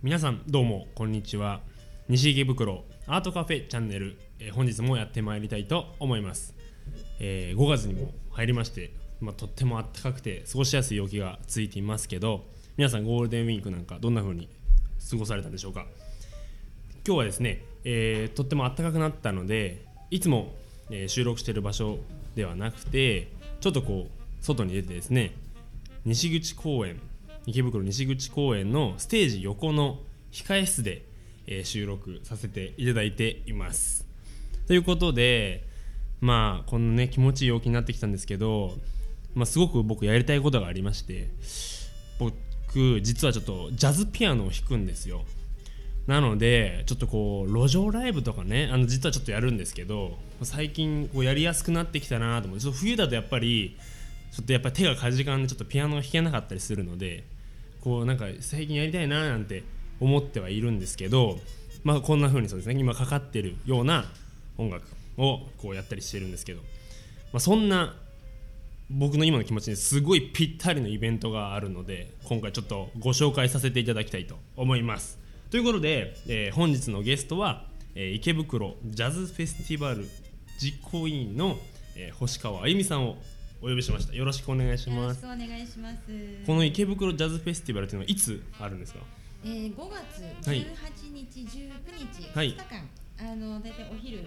[0.00, 1.60] 皆さんどうもこんにちは。
[2.08, 6.54] 西池袋アートカフェチャンネル、えー本日もやってまいりたいと思います、
[7.18, 12.44] えー5月にも入りまして、まあ、とっても暖かくて過ごしやすい陽気がついていますけど
[12.76, 14.48] 皆さんゴールデンウィークなんかどんな風に
[15.10, 15.84] 過ごされたんでしょうか？
[17.04, 20.54] 今日はですね、えーとっても暖かくなったのでいつも、
[20.90, 21.98] えー収録している場所
[22.36, 25.34] ではなくてちょっとこう外に出てですね
[26.04, 27.00] 西口公園
[27.46, 29.98] 池袋西口公園のステージ横の
[30.32, 31.04] 控え室で、
[31.46, 34.06] えー収録させていただいています。
[34.66, 35.64] ということで
[36.20, 38.76] まあこのね気持ちいい陽気になってきたんですけど、
[39.34, 41.30] まあ、すごく僕やりたいことがありまして
[42.18, 45.24] 僕実はちょっとジャズピアノを弾くんですよ。
[46.06, 53.76] なのでちょっとこう路上ライブとかねあの実はちょっとやるんですけど最近こうやりやすくなってきたなと思ってちょっと冬だとやっぱり
[54.32, 57.24] ちょっとやっぱり手がかじかんでちょっとピアノが弾けなかったりするので
[57.80, 59.64] こうなんか最近やりたいななんて
[60.00, 61.38] 思ってはいるんですけど
[61.84, 64.04] まあこんな風にそうですね今かかってるような
[64.58, 64.86] 音楽
[65.16, 66.60] をこうやったりしてるんですけど、
[67.32, 67.94] まあ、そんな
[68.90, 75.18] 僕の今の気持ちにすごいぴったりのイベントがあるので今回ちょっとご紹介させていただきたいと思います。
[75.50, 77.64] ということで、えー本日のゲストは、
[77.94, 80.06] えー池袋ジャズフェスティバル
[80.58, 81.58] 実行委員の、
[81.96, 83.16] えー星川あゆみさんを
[83.60, 84.14] お呼びしました。
[84.14, 86.00] よろしくお願いしよろますしくお願いします。
[86.46, 89.00] この池袋ジャズフェスティバルというのはいつあるんですか？
[89.44, 90.58] えー、5月はい。
[90.62, 91.72] 18日、19
[92.22, 92.48] 日、はい。
[92.48, 92.88] 2日間、
[93.32, 94.24] あの大体お昼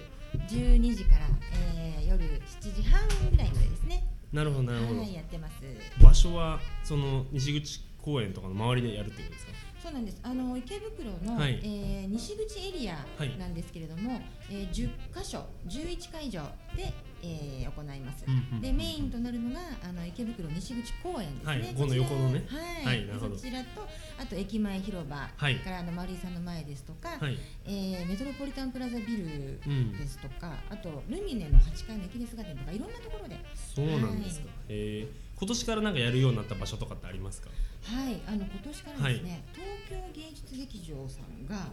[0.50, 1.28] 12時から、
[1.74, 4.04] えー、夜7時半ぐらいまでですね。
[4.34, 5.54] なるほどなるほど、はい、やってます。
[6.02, 9.52] 場所はその西口公園とかの周りでやるってことですか？
[9.82, 10.20] そうなんです。
[10.24, 11.60] あの池袋の、はい。
[11.64, 13.38] えー西口エリアはい。
[13.38, 16.44] なんですけれども、えー、10箇所、11会場
[16.76, 16.92] で、
[17.24, 18.26] えー、行います。
[18.28, 21.52] うんうんでメインとなるのがあの池袋西口公園ですね。
[21.52, 22.46] はいこの横のね。
[22.48, 23.36] はい、はいなるほど。
[23.36, 23.88] そちらと
[24.20, 25.30] あと駅前広場。
[25.36, 25.56] はい。
[25.58, 27.38] からあの丸井さんの前ですとか、はい。
[27.66, 37.50] えーメトロポリタンプラザビルうんですとか、あとルミネの8階の駅ですガーデンとかいろんなところで、そうなんですか、えー今年からなんかやるようになった場所とかってありますか？
[37.82, 41.66] はい、あの今年からですね、東京芸術劇場さんが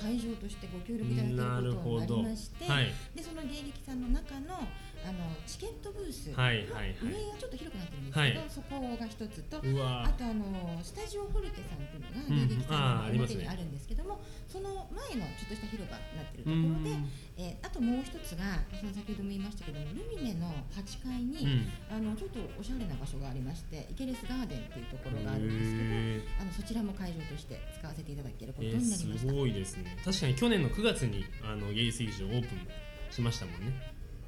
[0.00, 2.86] 会場としてご協力いただけることになりまして、はい。
[3.16, 4.62] でその芸劇さんの中の
[5.06, 8.50] あのチケットブース、はいは上がちょっと広くなってるんですけど、はい。
[8.50, 9.56] そこが一つと。
[9.58, 13.44] あとあのスタジオフォルテさんっていうのがうん芸劇あーありますね。
[13.44, 16.96] さんの表にあるんですけども、その前のちょっとした広場になってるところで、
[17.38, 21.96] えーあともう一つがその先ほども言いましたけどもルミネの8階に、うん。
[21.96, 29.96] あのちょっとおしゃれな場所がありましてイケレスガーデンというところがあるんですけどへあのそちらも会場として使わせていただけることになりました、すごいですね。
[30.04, 32.68] 確かに去年の9月にあのゲイス劇場オープン
[33.10, 33.72] しましたもんね。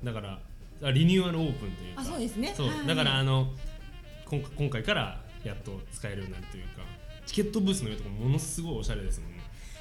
[0.03, 0.41] だからあ
[0.91, 2.01] リニューアルオープンというか。
[2.03, 2.53] あそうですね。
[2.57, 2.69] そう。
[2.69, 2.87] はい。
[2.87, 3.53] だからあの
[4.27, 6.83] 今今回からやっと使えるようになるというか。
[7.25, 9.39] チケットブースの上とかものすごいおしゃれですもんね。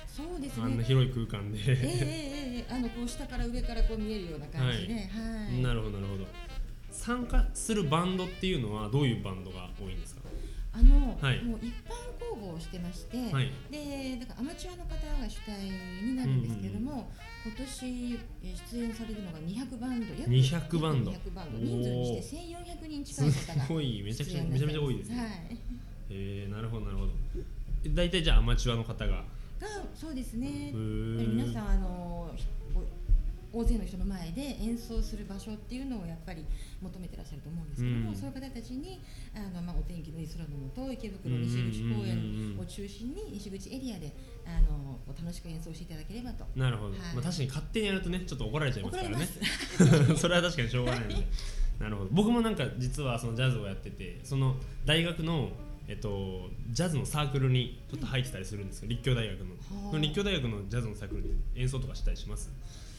[0.08, 5.00] そうですあんなね広い空間で、えー、えーえーあのこう下から上からこう見えるような感じで、は
[5.50, 5.62] い。
[5.62, 6.28] なるほどなるほど。
[6.92, 10.21] 参加するバンドっていうのはどういうバンドが多いんですか？
[10.74, 11.44] あの、はい。
[11.44, 13.52] もう一般公募をしてまして、はい。
[13.70, 15.70] でだからアマチュアの方が主体
[16.06, 17.12] になるんですけれども、
[17.46, 21.12] 今年えー出演されるのが200バンド約200バンド。
[21.12, 21.58] 約200バンド。
[21.60, 25.58] 人数にして1400人近すい方がごいめちゃくちゃめちゃめちゃ多いですね、はい。
[26.10, 27.12] えー、なるほどなるほど。
[27.84, 29.14] え大体じゃあアマチュアの方が。
[29.14, 29.24] が
[29.94, 30.72] そうですね。
[30.74, 32.32] 皆さんあの
[33.54, 36.46] 大勢の人の前で演奏する場所っていうのをやっぱり
[36.82, 38.16] 求めてらっしゃると思うんですけども、うん。
[38.16, 39.02] そういう方たちに
[39.36, 44.12] あの、まあ、お天気のいい空の下池袋西口公園を中心に西口エリアで
[44.46, 46.46] あの楽しく演奏していただければと。
[46.56, 47.00] なるほど、はい。
[47.16, 49.28] まあ、確かに勝手にやるとねちょっと怒られちゃいますからね。
[50.08, 51.02] 怒 それは確かにしょうがない。
[51.02, 51.28] の で
[51.80, 52.10] なるほど。
[52.12, 55.52] 僕もなんか実はそのジャズをやっててその大学の
[55.88, 59.38] えっと、ジャズのサークルにちょっと入ってたりするんですよ、立教大学
[59.92, 60.00] の。
[60.00, 62.50] 立教大学のジャズのサークルに演奏とかしたりします？
[62.50, 62.91] あ、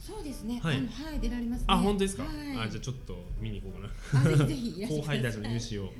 [0.00, 0.58] そうですね。
[0.62, 0.76] はい。
[0.76, 1.64] はい、出られますね。
[1.68, 3.88] あ本当ですか、はい、あじゃあちょっと見に行こうか
[4.32, 4.42] な。
[4.42, 5.90] あぜひぜひ後輩たちの入試をは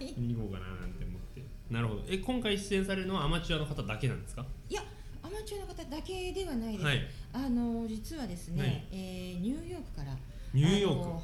[0.00, 0.14] い。
[0.16, 1.42] 見に行こうかななんて思って。
[1.70, 2.04] なるほど。
[2.08, 4.46] え今回出演されるのはアマチュアの方だけなんですか？
[4.68, 4.82] いや、
[5.22, 6.84] アマチュアの方だけではないです。
[6.84, 7.00] はい。
[7.34, 8.86] あの実はですね、はい。
[8.92, 10.16] えーニューヨークから。
[10.52, 11.20] ニューヨーあのは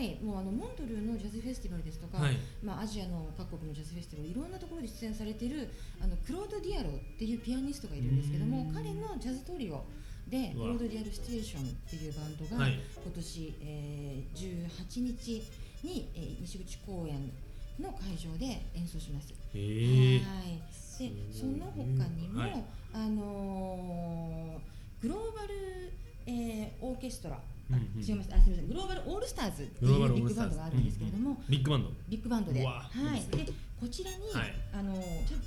[0.00, 2.36] い、もうあのモントルーのジャズフェスティバルですとか、はい。
[2.62, 5.68] まあアジアの各国のジャズフェスティバルいろんなところで出演されている
[6.00, 8.72] あのクロード・ディアロっていうピアニストがいるんですけどもうん。
[8.72, 9.82] 彼のジャズトリオ
[10.28, 12.72] でロード・ディアロ・ステーションっていうバンドが、はい。
[13.02, 15.42] 今年、えー、18日
[15.82, 17.32] に、えー西口公園
[17.80, 19.32] の会場で演奏します。
[19.32, 20.20] はい。
[20.98, 22.64] で、その他にも、はい。
[22.92, 25.92] あのーグローバル、
[26.26, 27.40] えーオーケストラ、あ
[27.70, 28.04] うんうん。
[28.04, 28.30] 違います。
[28.34, 28.68] あ、すみません。
[28.68, 31.90] グローバルオールスターズっていうビッグバンドがあるんですけれども、ビッグバンド。
[32.08, 32.82] ビッグバンドで、は
[33.16, 33.36] い。
[33.36, 34.54] で、こちらに、はい。
[34.74, 34.94] あの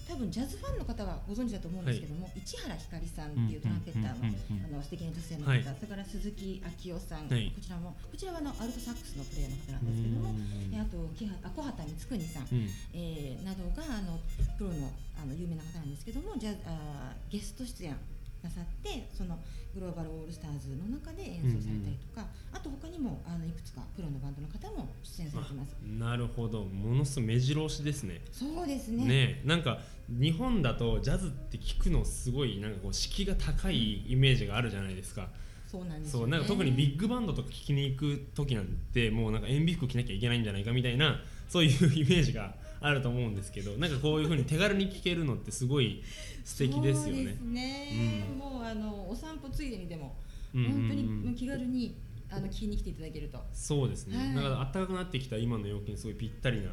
[0.07, 4.31] た多分ジャズファンの方はご存知だと思うんですけども、市原ひかりさんっていうトランペッターの、
[4.71, 5.63] あの素敵な女性の方、はい。
[5.63, 7.51] それから鈴木昭夫さん、はい。
[7.51, 10.35] こちらもこちらはあのアルトサックスのプレイヤーの方なんですけども、
[10.71, 12.69] えあと木はあ小畑光圀さん、うん。
[12.93, 14.19] えーなどがあの
[14.57, 17.95] プロのあの有名な方なんですけどもじゃあゲスト出演
[18.43, 19.37] なさってその
[19.73, 25.75] グローバルオールスターズの中で演奏されたりとか、あと他にもあのいくつかプロのバンドの方も出演されてます。
[25.81, 26.65] なるほど。
[26.65, 28.21] ものすごい目白押しですね。
[28.31, 29.05] そうですね。
[29.05, 29.79] ねなんか
[30.09, 35.29] 日本だとジャズって聞くのすごいなんかこう敷居が高いイメージがあるじゃないですか、
[35.71, 46.03] そうなんですよ、ね、そうなんか特にビッグバンドとか聞きに行く時なんてもうなんか塩ビ服着なきゃいけないんじゃないかみたいなそういうイメージがあると思うんですけどなんかこういうふうに手軽に聴けるのってすごい
[46.43, 47.23] 素敵ですよね。
[47.25, 47.41] です。
[47.41, 50.15] ね、もうあのお散歩ついでにでも、
[50.53, 50.71] うんうんうん。
[50.73, 51.95] 本当に気軽に
[52.31, 54.35] あの聞きに来ていただけると、はそうですね、はい。
[54.35, 56.69] だから暖かくなってきた今の陽気にすごいぴったりない。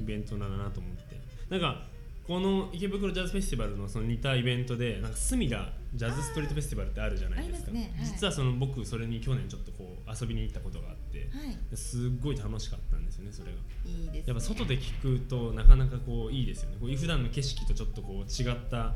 [0.00, 1.20] イベントなんだなと思って。
[1.50, 1.86] なんか
[2.26, 7.70] この池袋ジャズフェスティバルのその似たイベントでなんか隅田ジャズストリートフェスティバルってあるじゃないですか。
[7.70, 7.94] ね。
[7.96, 8.06] はい。
[8.06, 13.58] 実はその僕それに去年ちょっとこう遊びに行ったことがあってはい、すっごい楽しかったんですよねそれが。
[13.86, 16.76] いいです、ね、やっぱ外で聞くとなかなかこういいですよね。
[16.80, 18.94] こう普段の景色とちょっとこう違った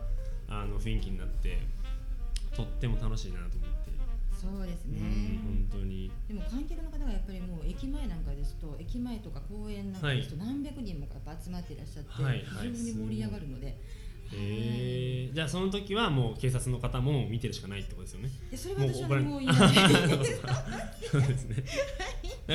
[0.48, 1.58] あの雰囲気になって
[2.56, 3.88] とっても楽しいなと思って、
[4.34, 6.10] そうですね、うん本当に。
[6.26, 12.42] でも観客の方がやっぱりもう駅前なんかですと駅前とか公園なんかですと何百人もやっぱ集まっていらっしゃって、はい。
[12.42, 12.70] はい。
[12.72, 13.78] 非常に盛り上がるので、
[14.34, 19.74] えー、じゃあその時はもう警察の方も見てるしかないってことですよねでそれは私はもうもう言えない
[21.10, 21.64] そうですね。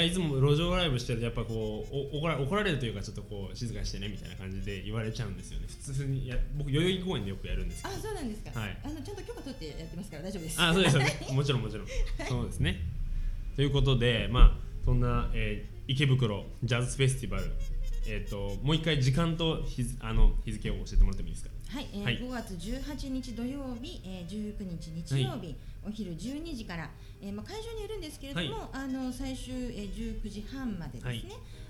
[0.06, 5.68] いつも路上ライブしてるとやっぱこうお怒ら怒られるというかちょっとこう静かにしてねみたいな感じで言われちゃうんですよね。
[5.68, 7.98] 普通にや僕代々木公園でよくやるんですけあど。
[7.98, 11.20] そうなんですか、はいあのちゃんと許可取ってやってますから大丈夫ですあそうですよね。
[11.32, 11.88] もちろんもちろん。
[12.28, 12.82] そうですね。
[13.56, 17.44] ということでまあそんな、えー池袋ジャズフェスティバル
[18.08, 21.50] えっ、ともう一回時間と日付あの日付を教えてもらってもいいですか？
[21.74, 22.20] はい、えーはい。
[22.20, 25.56] 5月18日土曜日、えー、19日日曜日、
[25.88, 26.90] お昼12時から、
[27.22, 31.24] えーまあ、会場によるんですけれども、あの最終、えー、19時半までですね、はい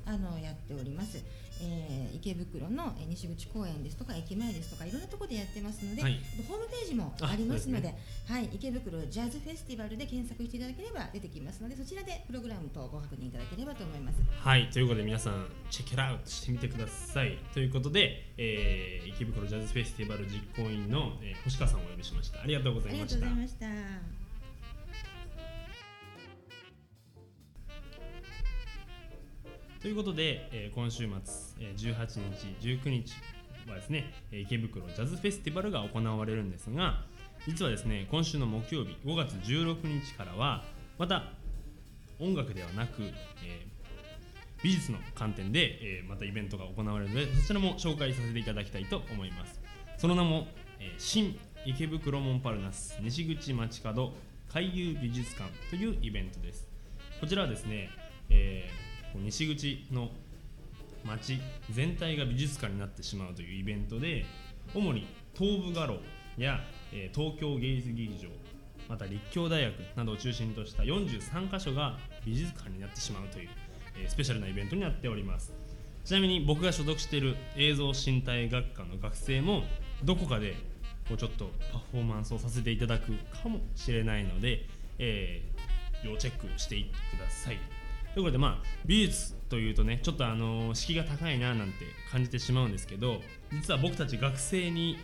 [0.05, 1.17] あのやっております、
[1.61, 7.95] えー池袋の、えー西口公園ですとか駅前ですとかいろんなところでやってますので、はいホームページもありますので
[8.27, 14.17] はい、池袋ジャズフェスティバルで検索していただければ出てきますのでそちらでプログラムとご確認いただければと思います。
[14.39, 17.37] はい、ということで皆さんチェックアウトしてみてください。
[17.53, 22.41] ということで、えー池袋ジャズフェスティバル実行委員の、えー星川さんをお呼びしました。
[22.41, 23.19] ありがとうござありがいました。
[23.19, 24.02] とうございました。
[29.83, 32.07] ということで、えー今週末、えー18
[32.61, 33.13] 日、19日
[33.69, 37.03] はですね、池袋ジャズフェスティバルが行われるんですが、
[37.45, 40.63] 実はですね、今週の木曜日、5月16日からは、
[40.97, 41.33] また
[42.19, 43.73] 音楽ではなく、えー
[44.63, 49.59] 美術の観点で、えーまたイベントが行われるので、そちらも紹介させていただきたいと思います。
[49.97, 50.47] その名も、
[50.79, 54.13] えー新池袋モンパルナス西口街角
[54.49, 56.67] 海遊美術館というイベントです。
[57.19, 57.89] こちらはですね、
[58.29, 60.09] えー西口の
[61.05, 61.39] 街
[61.71, 64.25] 全体が美術館になってしまうというイベントで
[64.73, 65.97] 主に東武画廊
[66.37, 66.59] や、
[66.91, 68.29] え東京芸術劇場
[68.89, 73.49] また立教大学などを中心とした43カ所が美術館になってしまうという、
[74.01, 75.53] えスペシャルなイベントになっております。
[76.05, 79.63] ちなみに僕が所属している映像身体学科の学生も
[80.03, 80.55] どこかで
[81.07, 84.65] こうちょっとパフォーマンスをさせていただくかもしれないので、
[84.99, 87.82] えー要チェックしていってください。
[88.13, 94.97] ということでまあ美術というとねちょっとあの敷居が高いななんて感じてしまうんですけど実は僕たち学生に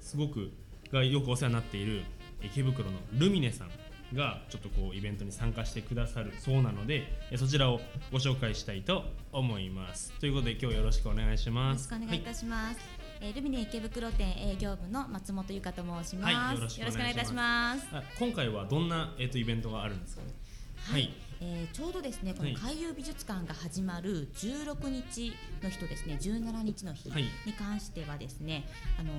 [0.00, 0.50] すごく
[0.92, 2.02] がよくお世話になっている
[2.42, 3.70] 池袋のルミネさん
[4.14, 7.80] がちょっとこうイベントに参加してくださるそうなのでえそちらを
[8.10, 10.12] ご紹介したいと思います。
[10.20, 12.80] ということで今日はよろしくお願いしよろますしくお願いいたします。
[13.22, 16.34] えールミネ池袋店営業部の松本由香と申します。
[16.34, 17.08] はいよろしくお願いします。
[17.08, 17.86] いいたします。
[17.92, 20.28] あ今回はどんな、えー、とイベントがあるんですかね？
[20.76, 21.10] はい
[21.44, 28.64] えー、ちょうどですねこの海遊美術館が始まる16日の日とですね17日の日に関してはですね、
[28.96, 29.12] はい、あの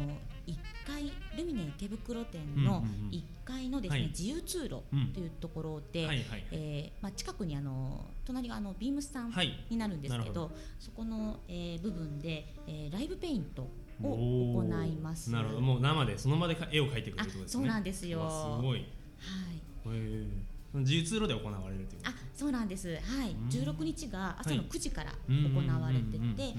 [0.48, 0.56] 1
[0.88, 4.70] 階ルミネ池袋店の1階のですね、うんうんうん、自由通路
[5.14, 6.14] というところで、は
[6.52, 9.34] え、まあ、近くにあの隣があのビームスさん
[9.70, 13.64] になるんですけど,はいど、そこの、えー、部分で、えライブペイント
[14.02, 15.30] を行います。
[15.32, 15.62] なるほど。
[15.62, 17.48] もう生でその場で絵を描いてくれるとですね。
[17.48, 18.30] そうなんですよ。
[18.30, 18.88] すごい、はい、
[19.88, 26.56] ええ G2 路で行われるというあそうなんです、はい、16日が朝の9時から行われてて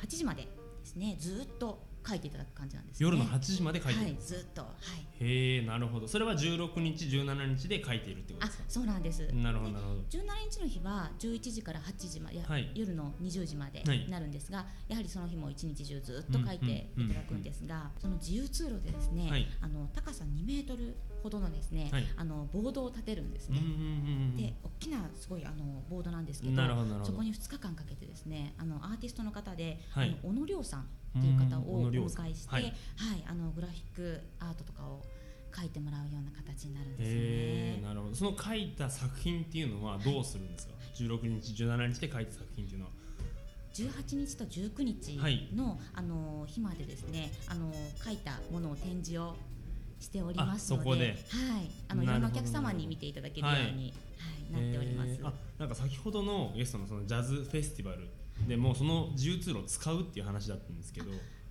[0.00, 0.48] 8時までで
[0.84, 1.16] すね。
[1.18, 4.04] ずっと書いていただく感じなんです、ね、夜の8時まで書いてる。
[4.06, 5.24] はいずっとはい。
[5.24, 6.08] へえなるほど。
[6.08, 8.64] それは16日17日で書いているってことあですか？
[8.68, 9.28] そうなんです。
[9.32, 10.00] なるほどなるほど。
[10.10, 12.70] 17日の日は11時から8時まで、やはい。
[12.74, 13.98] 夜の20時まではい。
[13.98, 19.46] になるんですが、やはりその日も一日中ずっと書いていただくんですが、その自由通路でですね、はい。
[19.60, 22.04] あの高さ2メートルほどのですね、はい。
[22.16, 23.58] あのボードを立てるんですね。
[23.58, 23.84] うんうんうんう
[24.32, 24.36] ん。
[24.36, 30.08] で大きなすごいあのボードなんですけどなるほどそこに2日間かけてですねあのアーティストの方で、はい。
[30.08, 30.86] あの小野亮さん
[31.18, 32.72] っていう方をお迎えして、ははいい
[33.28, 35.02] あのグラフィックアートとかを
[35.52, 37.82] 描いてもらうような形になるんですよね。
[37.82, 38.14] なるほど。
[38.14, 42.92] その書いた作品っていうのはどうするんですか、16日17日で書いた作品っていうのは。
[43.74, 45.48] 18日と19日はい。
[45.54, 47.72] の、あの日までですねあの
[48.04, 49.34] 書いたものを展示を
[49.98, 51.06] しておりますのであそこで。
[51.06, 53.94] はい、あのいろんなお客様に見ていただけるように、はい
[54.52, 55.18] なっております。
[55.22, 58.08] あなんか先ほどのゲストのそのジャズフェスティバル
[58.48, 61.10] でもうその自由通路を使うっていう話だったんですけど。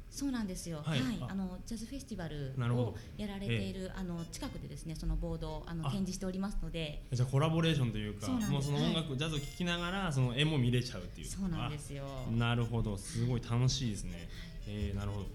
[0.10, 0.80] そうなんですよ。
[0.80, 1.00] ははい。
[1.00, 1.28] い、あ。
[1.32, 5.90] あのジャズフェスティバルをやられている、あの近くでですね、そのボードをあのあ。
[5.90, 11.28] 展示しておりますので、じゃあコラボレーションというかもうその音楽、ジャズを聴きながらその絵も見れちゃうっていう。
[11.28, 12.04] そうなんですよ。
[12.28, 12.98] あなるほど。
[12.98, 14.28] すごい楽しいですね。
[14.68, 15.28] えー、なるほど。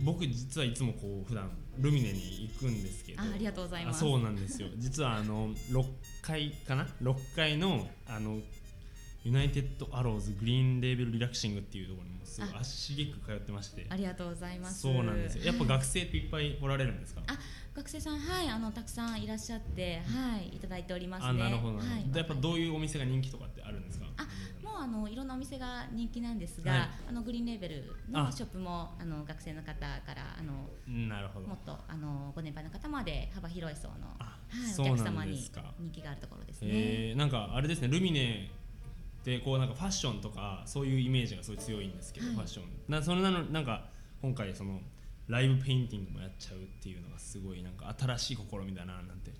[0.00, 3.22] 僕実はいつもこう普段ルミネに行くんですけど。
[3.22, 3.96] あありがとうございます。
[3.96, 4.68] あそうなんですよ。
[4.76, 5.84] 実はあの6
[6.22, 8.38] 階かな？6階のあの
[9.26, 12.60] ユナイテッドアローズグリーンレーベルリラクシングっていうところにもすごいあ。
[12.60, 13.84] 足しげく通ってまして。
[13.90, 14.82] ありがとうございます。
[14.82, 15.46] そうなんですよ。
[15.46, 17.22] やっぱはい学生っていっぱいおられるんですか？
[17.26, 17.36] あ
[17.74, 21.28] 学生さんはいあのたくさんいらっしゃってはいいただいておりますね。
[21.28, 24.06] あなるほど、はい、でやっぱどういうお店が人気とかってあるんですか？
[24.16, 24.22] あ
[24.62, 26.80] もうあのいろんなお店が人気なんですが、はい。
[27.08, 28.22] あのグリーンレーベルあ。
[28.22, 30.68] のショップもあの学生の方からあの
[31.08, 31.48] なるほど。
[31.48, 36.68] もっとあのご年配の方まで幅広い層の、あはい、おそうなん客様に人気があるところですね。
[36.70, 38.48] えー、なんかあれですねルミネ
[39.34, 42.34] ってこうなんかファッションとかそういうイメージがすごい強いんですけど、はい。
[42.36, 42.64] ファッション。
[42.88, 43.86] なそれなのなんか
[44.22, 44.80] 今回その
[45.26, 49.32] ライブペインティングもやっちゃうっていうのがすごいなんか新しい試みだななんて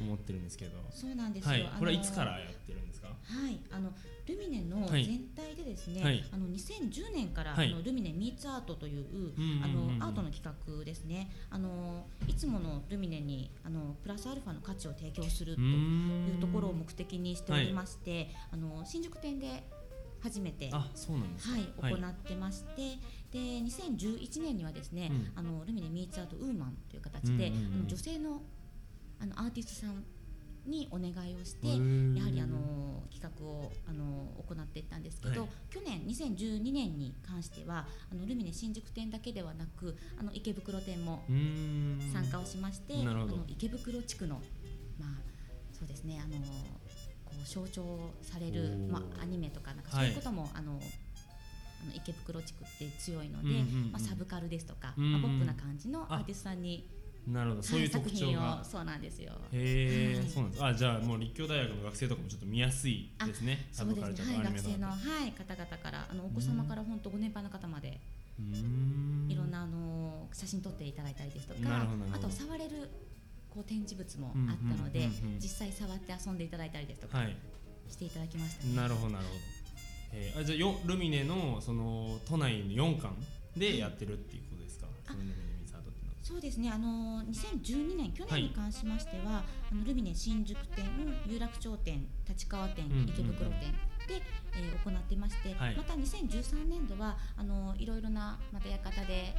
[0.00, 0.72] 思ってるんですけど。
[0.90, 1.50] そうなんですよ。
[1.50, 1.70] はい。
[1.78, 3.06] これはいつからやってるんですか？
[3.06, 3.14] は
[3.48, 3.92] い、あの
[4.26, 5.04] ルミネのはい。
[5.04, 5.29] 全体
[5.70, 6.24] でですね、はい。
[6.32, 7.72] あの2010年から、はい。
[7.72, 9.04] あのルミネミーツアートという、
[9.62, 11.30] あのアートの企画ですね。
[11.48, 19.62] あのいつものルミネにあのプラスアルファの価値を提供するというところを目的にしておりまして、あの新宿店で
[20.20, 20.70] 初めて
[21.38, 22.98] はい、行ってまして、
[23.30, 25.32] で2011年にはですね、うん。
[25.36, 28.42] あのルミネミーツアートウーマンという形で、あの女性の
[29.22, 30.02] あのアーティストさん
[30.66, 35.50] にお願いをしてやはりあの企画をあの行っていったんですけど、はい。
[35.70, 41.22] 去年2012年に関してはあのルミネ新宿店だけではなくあの池袋店も
[42.12, 44.36] 参加をしまして、あの池袋地区の
[44.98, 45.08] まあ
[45.72, 46.36] そうですねあの
[47.24, 50.80] こう象徴されるまあアニメとかなんかそういうことも、あの
[51.82, 55.12] あの池袋地区って強いので、うんうんうんまあ、サブカルですとか、うんうん。
[55.12, 56.16] まあ、ポップな感じのあ。
[56.16, 56.86] アーティストさんに
[57.26, 58.64] なるほどそういうはい特徴が。
[58.64, 59.32] そうなんですよ。
[59.52, 60.64] へえ、はいそうなんです。
[60.64, 63.68] あじゃあもう立教大学の学生とかもちょっと見やすいですね。
[63.72, 64.94] サそうですね、ブカルチャーはい、学生の、は
[65.26, 68.00] い、方々からあのお子様から本当ご年配の方まで
[68.38, 69.30] うーん。
[69.30, 72.90] いろんなあの写真撮っていただいたりですとかあと触れる
[73.48, 75.34] こう展示物もあったので、うんうんうん。
[75.34, 77.36] うん実際触って遊んでいただいたりですとかはい。
[77.88, 78.76] していただきましたね。
[78.76, 79.38] なるほどなるほど、
[80.12, 83.14] えー、あじゃあよルミネのその都内の4館
[83.56, 85.14] でやってるっていうことですか、う
[86.30, 86.70] そうですね。
[86.70, 90.84] あの2012年去年に関しましては、あのルミネ新宿店
[91.26, 93.72] 有楽町店立川店池袋店
[94.06, 94.22] で、
[94.54, 95.76] えー行っていまして、はい。
[95.76, 99.34] また2013年度はあのいろいろなまた館で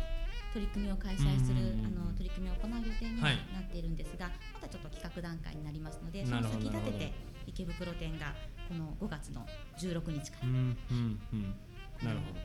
[0.53, 3.37] 取り組みを開催する、あの取り組みを行う予定にははい。
[3.53, 7.13] なっているんですが、まだちょっと企画段階になりますのでその先立てて
[7.47, 8.35] 池袋店が
[8.67, 9.45] この5月の
[9.79, 10.47] 16日から。
[10.49, 11.55] うんうんうん。
[12.03, 12.39] なるほど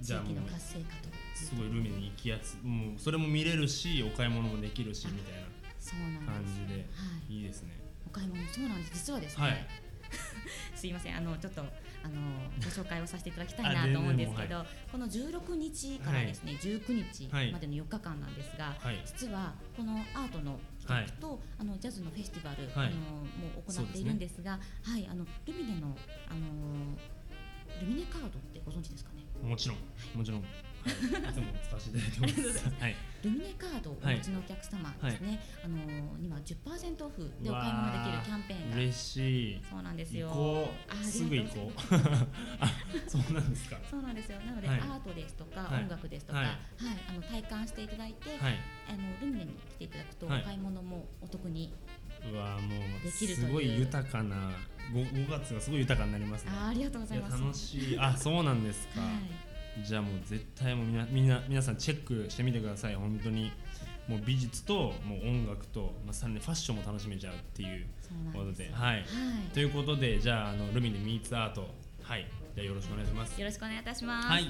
[0.00, 5.40] 地じゃあもう域の活性化とすごいルミネに行きやすもうそれも見れるしお買い物もできるしみたい
[5.80, 6.54] そうな感なんです。
[6.60, 6.80] じでは
[7.28, 7.70] いいいですね。
[8.06, 8.92] お買い物そうなんです。
[8.94, 9.66] 実はですね、はい。
[10.76, 11.16] すいません。
[11.16, 12.14] あのちょっとあの
[12.58, 19.00] ご紹介をさせていただきたいあなと思うんですけ全然ど、この16日からですね、19日はいまでの4日間なんですが、はい。
[19.06, 22.88] 実はこのアートの企画と、あのジャズのフェスティバル、はい。
[22.88, 23.26] あのも
[23.66, 25.06] 行っているんですがはい。
[25.06, 25.96] あのルミネの
[26.28, 26.98] あの
[27.80, 29.29] ルミネカードってご存知ですかね？
[29.42, 29.78] もちろん。
[30.14, 32.68] もちろん、はい、いつも使わせていただいてます。
[32.80, 32.96] はい。
[33.22, 35.76] ルミネカードをお持ちのお客様ですね、あの
[36.16, 38.76] には10%オフでお買い物できるキャンペーンが。
[38.76, 39.60] 嬉しい。
[39.70, 40.28] そうなんですよ。
[40.28, 41.24] 行こあう す。
[41.28, 41.94] ぐ行こう。
[42.60, 42.72] あ
[43.06, 43.78] そうなんですか。
[43.90, 44.40] そうなんですよ。
[44.40, 44.80] なので、はい。
[44.80, 45.82] アートですとか、はい。
[45.82, 46.58] 音楽ですとか、ははいい、
[47.10, 48.54] あの体感していただいて、はい。
[48.88, 50.40] あのルミネに来ていただくと、はい。
[50.40, 51.74] お買い物もお得に。
[52.30, 53.46] うわもうできるという。
[53.48, 54.52] すごい豊かな
[54.92, 56.52] 5, 5月がすごい豊かになりますね。
[56.54, 57.32] あーありがとうございます。
[57.34, 57.98] や楽しい。
[57.98, 59.06] あそうなんですか、は
[59.76, 59.80] い。
[59.82, 62.94] いじゃあもう絶対もうみなみんな皆さんチェックしてみてください。
[62.94, 63.52] 本当に。
[64.08, 67.86] もう美術ともう音楽と、まあ、さらにファッションも楽しめちゃうっていう
[68.32, 68.68] ことで。
[68.72, 68.96] はい。
[68.96, 69.04] はい。
[69.54, 71.68] ということでじゃああのルミネミーツアート。
[72.02, 72.26] はい。
[72.54, 73.40] じゃあよろしくお願いします。
[73.40, 74.28] よろしくお願いいたします。
[74.28, 74.46] はい。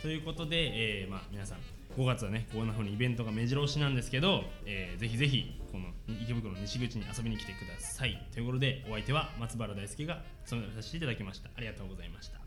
[0.00, 1.58] ということで、えーまあ、皆さん
[1.96, 8.26] 5月はねこんなふうにイベントが目白押しなんですけど、えーぜひぜひこの池袋の西口に遊びに来てください。
[8.32, 11.50] ということでお相手は松原大輔が務めさせていただきました。
[11.56, 12.43] ありがとうございました。